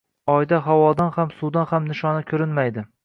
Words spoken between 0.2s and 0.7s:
Oyda